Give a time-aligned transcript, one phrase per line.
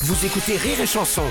[0.00, 1.24] Vous écoutez Rire et Chanson.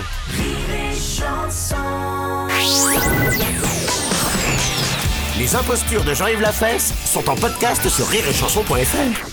[5.39, 9.31] Les impostures de Jean-Yves Lafesse sont en podcast sur rireetchanson.fr.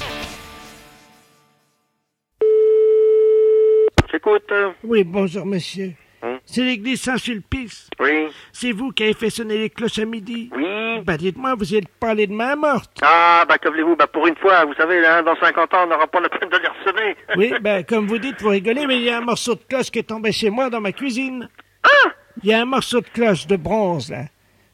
[4.11, 4.51] J'écoute.
[4.83, 5.93] Oui, bonjour monsieur.
[6.23, 6.39] Hein?
[6.47, 7.89] C'est l'église Saint-Sulpice.
[8.01, 8.29] Oui.
[8.53, 10.65] C'est vous qui avez fait sonner les cloches à midi Oui.
[11.05, 12.91] Bah dites-moi, vous êtes parlé de main morte.
[13.03, 13.97] Ah, bah que voulez-vous?
[13.97, 16.49] Bah pour une fois, vous savez, là, dans 50 ans, on n'aura pas la peine
[16.49, 17.17] de les recever.
[17.37, 19.91] Oui, bah comme vous dites, vous rigolez, mais il y a un morceau de cloche
[19.91, 21.49] qui est tombé chez moi dans ma cuisine.
[21.83, 22.11] Ah
[22.43, 24.25] Il y a un morceau de cloche de bronze, là,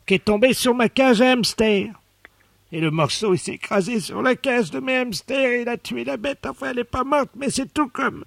[0.06, 1.88] qui est tombé sur ma cage à hamster.
[2.72, 5.76] Et le morceau, il s'est écrasé sur la cage de mes hamsters et il a
[5.76, 6.44] tué la bête.
[6.46, 8.24] Enfin, elle est pas morte, mais c'est tout comme.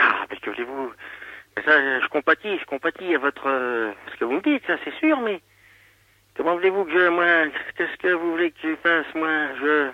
[0.00, 0.90] Ah, mais que voulez-vous?
[1.64, 3.46] Ça, je compatis, je compatis à votre...
[3.46, 5.42] euh, ce que vous me dites, ça, c'est sûr, mais...
[6.40, 7.08] Comment voulez-vous que je...
[7.10, 7.26] Moi,
[7.76, 9.28] qu'est-ce que vous voulez que je fasse, moi
[9.60, 9.88] Je...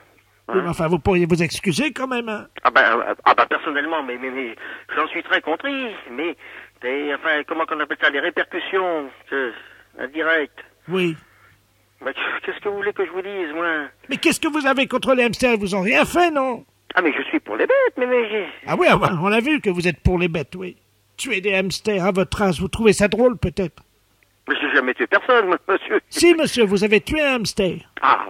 [0.48, 2.46] Oui, mais enfin, vous pourriez vous excuser quand même, hein.
[2.62, 4.54] Ah bah, euh, ah bah personnellement, mais, mais, mais
[4.94, 6.36] j'en suis très contrit, mais...
[6.82, 9.52] des- enfin, comment qu'on appelle ça Les répercussions que,
[9.98, 10.60] indirectes.
[10.88, 11.16] Oui.
[12.00, 12.12] Bah,
[12.44, 13.88] qu'est-ce que vous voulez que je vous dise, moi?
[14.08, 15.56] Mais qu'est-ce que vous avez contre les hamsters?
[15.58, 16.64] Vous ont rien fait, non?
[16.94, 18.06] Ah, mais je suis pour les bêtes, mais...
[18.06, 20.76] mais j'ai- Ah oui, ah on a vu que vous êtes pour les bêtes, oui.
[21.16, 23.82] Tuer des hamsters à votre âge, vous trouvez ça drôle peut-être
[24.86, 26.00] jamais tué personne, monsieur.
[26.08, 27.78] Si, monsieur, vous avez tué un hamster.
[28.00, 28.28] Ah,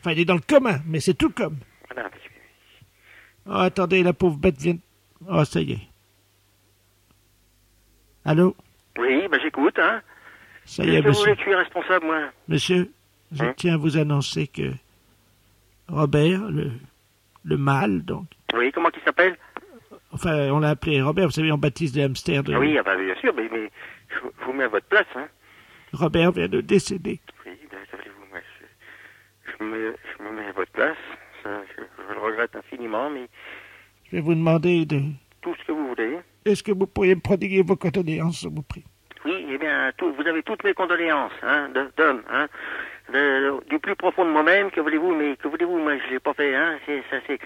[0.00, 1.58] Enfin, il est dans le commun, mais c'est tout comme.
[1.92, 2.30] voilà, monsieur.
[3.46, 4.76] Oh, attendez, la pauvre bête vient...
[5.28, 5.80] Oh, ça y est.
[8.24, 8.56] Allô?
[8.98, 10.00] Oui, bah j'écoute, hein.
[10.64, 11.34] Ça y est, voulez monsieur.
[11.34, 12.20] je suis responsable, moi?
[12.48, 12.90] Monsieur,
[13.32, 13.52] je Hein?
[13.56, 14.72] tiens à vous annoncer que
[15.88, 16.70] Robert, le,
[17.44, 18.24] le mâle, donc...
[18.54, 19.36] Oui, comment il s'appelle?
[20.12, 22.54] Enfin, on l'a appelé Robert, vous savez, on baptise des hamsters de...
[22.54, 23.70] Ah oui, ah bah, bien sûr, mais, mais
[24.08, 25.26] je vous mets à votre place, hein.
[25.92, 27.20] Robert vient de décéder.
[27.46, 27.52] Oui,
[27.90, 30.96] savez-vous, moi, je, je, me, mets- je me mets à votre place.
[31.42, 33.26] Ça, je, je le regrette infiniment, mais
[34.04, 35.00] Je vais vous demander de...
[35.42, 36.18] tout ce que vous voulez.
[36.44, 38.84] Est-ce que vous pourriez me prodiguer vos condoléances, je vous prie
[39.24, 42.46] Oui, eh bien, tout, vous avez toutes mes condoléances, hein, d'homme, hein.
[43.68, 46.54] Du plus profond de moi-même, que voulez-vous, mais que voulez-vous, moi, je l'ai pas fait,
[46.54, 46.78] hein.
[46.86, 47.38] C'est, ça, c'est,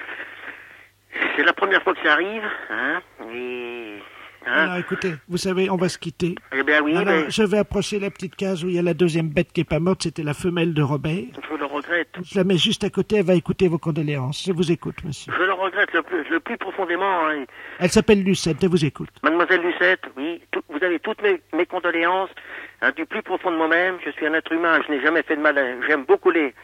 [1.36, 3.00] c'est la première fois que ça arrive, hein.
[4.46, 4.52] Et, hein?
[4.64, 6.34] Alors, écoutez, vous savez, on va se quitter.
[6.52, 8.82] Eh bien, oui, Alors, mais je vais approcher la petite case où il y a
[8.82, 11.24] la deuxième bête qui est pas morte, c'était la femelle de Robert.
[11.50, 12.08] je le regrette.
[12.22, 14.44] Je la mets juste à côté, elle va écouter vos condoléances.
[14.46, 15.32] Je vous écoute, monsieur.
[15.36, 17.28] Je le regrette le plus, le plus profondément.
[17.28, 17.44] hein.
[17.78, 19.10] Elle s'appelle Lucette, elle vous écoute.
[19.22, 22.30] Mademoiselle Lucette, oui, tout- vous avez toutes mes, mes condoléances.
[22.82, 25.36] hein, du plus profond de moi-même, je suis un être humain, je n'ai jamais fait
[25.36, 25.56] de mal.
[25.88, 26.54] J'aime beaucoup les,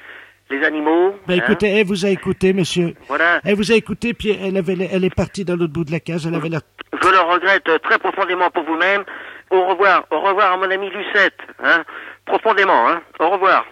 [0.50, 1.14] les animaux.
[1.26, 1.42] Ben hein?
[1.44, 2.94] écoutez, elle vous a écouté, monsieur.
[3.08, 3.40] Voilà.
[3.44, 6.00] Elle vous a écouté, puis elle, avait, elle est partie dans l'autre bout de la
[6.00, 6.60] cage, elle avait l'air...
[7.02, 9.04] Je le regrette très profondément pour vous-même.
[9.50, 10.04] Au revoir.
[10.10, 11.38] Au revoir à mon ami Lucette.
[11.62, 11.82] Hein,
[12.24, 12.88] profondément.
[12.88, 13.00] Hein?
[13.18, 13.64] Au revoir.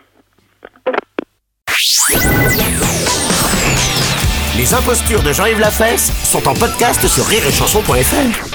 [4.57, 8.48] Les impostures de Jean-Yves Lafesse sont en podcast sur rireetchanson.fr.